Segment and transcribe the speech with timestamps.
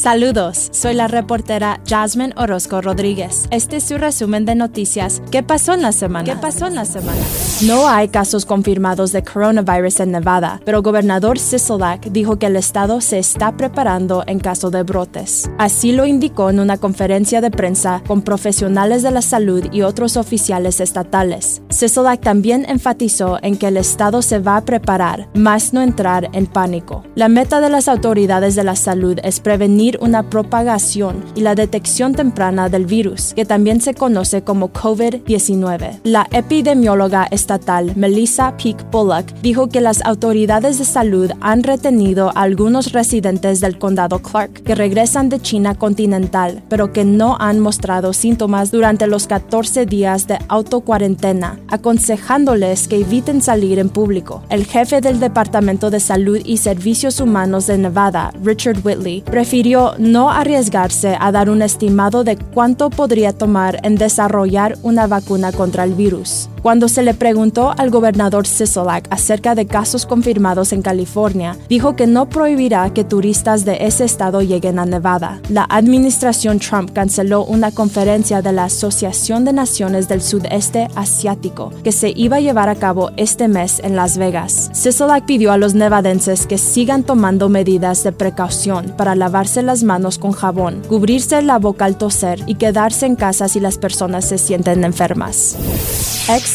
[0.00, 3.46] Saludos, soy la reportera Jasmine Orozco Rodríguez.
[3.50, 5.20] Este es su resumen de noticias.
[5.30, 6.24] ¿Qué pasó en la semana?
[6.24, 7.20] ¿Qué pasó en la semana?
[7.66, 12.56] No hay casos confirmados de coronavirus en Nevada, pero el gobernador Sisolak dijo que el
[12.56, 15.50] estado se está preparando en caso de brotes.
[15.58, 20.16] Así lo indicó en una conferencia de prensa con profesionales de la salud y otros
[20.16, 21.60] oficiales estatales.
[21.68, 26.46] Sisolak también enfatizó en que el estado se va a preparar, más no entrar en
[26.46, 27.04] pánico.
[27.16, 32.14] La meta de las autoridades de la salud es prevenir una propagación y la detección
[32.14, 36.00] temprana del virus, que también se conoce como COVID-19.
[36.04, 42.42] La epidemióloga estatal Melissa Peak Bullock dijo que las autoridades de salud han retenido a
[42.42, 48.12] algunos residentes del condado Clark que regresan de China continental, pero que no han mostrado
[48.12, 54.42] síntomas durante los 14 días de autocuarentena, aconsejándoles que eviten salir en público.
[54.48, 60.30] El jefe del Departamento de Salud y Servicios Humanos de Nevada, Richard Whitley, prefirió no
[60.30, 65.94] arriesgarse a dar un estimado de cuánto podría tomar en desarrollar una vacuna contra el
[65.94, 66.48] virus.
[66.62, 72.06] Cuando se le preguntó al gobernador Sisolak acerca de casos confirmados en California, dijo que
[72.06, 75.40] no prohibirá que turistas de ese estado lleguen a Nevada.
[75.48, 81.92] La administración Trump canceló una conferencia de la Asociación de Naciones del Sudeste Asiático que
[81.92, 84.68] se iba a llevar a cabo este mes en Las Vegas.
[84.74, 90.18] Sisolak pidió a los nevadenses que sigan tomando medidas de precaución para lavarse las manos
[90.18, 94.36] con jabón, cubrirse la boca al toser y quedarse en casa si las personas se
[94.36, 95.56] sienten enfermas.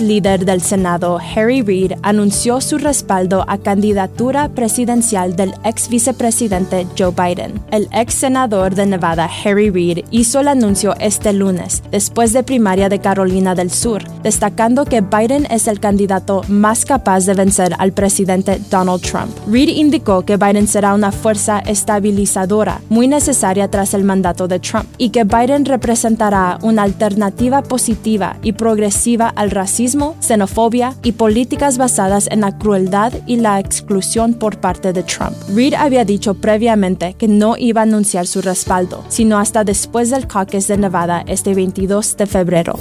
[0.00, 7.12] Líder del Senado, Harry Reid, anunció su respaldo a candidatura presidencial del ex vicepresidente Joe
[7.12, 7.60] Biden.
[7.70, 12.88] El ex senador de Nevada, Harry Reid, hizo el anuncio este lunes, después de primaria
[12.88, 17.92] de Carolina del Sur, destacando que Biden es el candidato más capaz de vencer al
[17.92, 19.30] presidente Donald Trump.
[19.46, 24.86] Reid indicó que Biden será una fuerza estabilizadora muy necesaria tras el mandato de Trump
[24.98, 29.81] y que Biden representará una alternativa positiva y progresiva al racismo,
[30.20, 35.36] xenofobia y políticas basadas en la crueldad y la exclusión por parte de Trump.
[35.54, 40.26] Reid había dicho previamente que no iba a anunciar su respaldo, sino hasta después del
[40.26, 42.78] caucus de Nevada este 22 de febrero.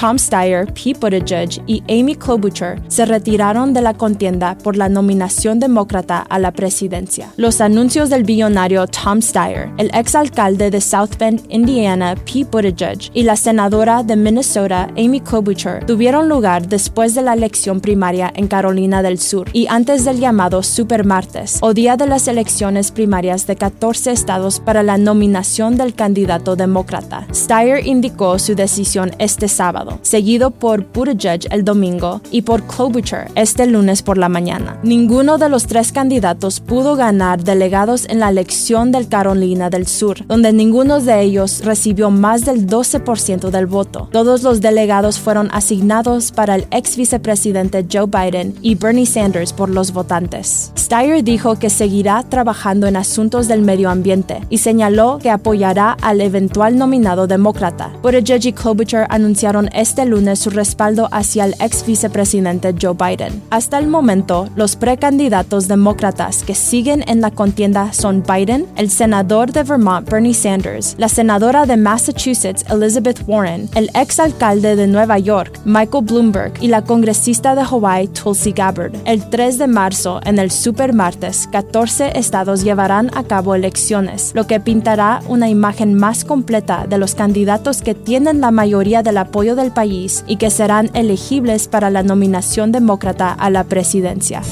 [0.00, 5.60] Tom Steyer, Pete Buttigieg y Amy Klobuchar se retiraron de la contienda por la nominación
[5.60, 7.34] demócrata a la presidencia.
[7.36, 13.24] Los anuncios del billonario Tom Steyer, el exalcalde de South Bend, Indiana, Pete Buttigieg, y
[13.24, 19.02] la senadora de Minnesota, Amy Klobuchar, tuvieron lugar después de la elección primaria en Carolina
[19.02, 24.12] del Sur y antes del llamado Supermartes, o día de las elecciones primarias de 14
[24.12, 27.26] estados para la nominación del candidato demócrata.
[27.34, 33.66] Steyer indicó su decisión este sábado seguido por Buttigieg el domingo y por Klobuchar este
[33.66, 34.78] lunes por la mañana.
[34.82, 40.26] Ninguno de los tres candidatos pudo ganar delegados en la elección del Carolina del Sur,
[40.26, 44.08] donde ninguno de ellos recibió más del 12% del voto.
[44.12, 49.70] Todos los delegados fueron asignados para el ex vicepresidente Joe Biden y Bernie Sanders por
[49.70, 50.72] los votantes.
[50.76, 56.20] Steyer dijo que seguirá trabajando en asuntos del medio ambiente y señaló que apoyará al
[56.20, 57.92] eventual nominado demócrata.
[58.02, 63.42] Buttigieg y Klobuchar anunciaron este lunes su respaldo hacia el ex vicepresidente Joe Biden.
[63.50, 69.52] Hasta el momento, los precandidatos demócratas que siguen en la contienda son Biden, el senador
[69.52, 75.18] de Vermont Bernie Sanders, la senadora de Massachusetts Elizabeth Warren, el ex alcalde de Nueva
[75.18, 78.94] York Michael Bloomberg y la congresista de Hawaii Tulsi Gabbard.
[79.06, 84.60] El 3 de marzo, en el supermartes, 14 estados llevarán a cabo elecciones, lo que
[84.60, 89.69] pintará una imagen más completa de los candidatos que tienen la mayoría del apoyo del
[89.70, 94.42] país y que serán elegibles para la nominación demócrata a la presidencia.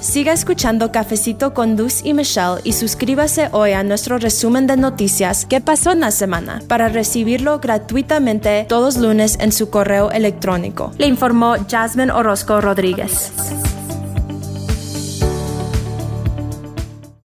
[0.00, 5.46] Siga escuchando Cafecito con Luz y Michelle y suscríbase hoy a nuestro resumen de noticias
[5.46, 6.62] ¿Qué pasó en la semana?
[6.66, 10.92] para recibirlo gratuitamente todos lunes en su correo electrónico.
[10.98, 13.30] Le informó Jasmine Orozco Rodríguez.